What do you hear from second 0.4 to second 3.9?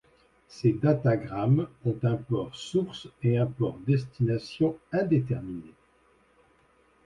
Ces datagrammes ont un port source et un port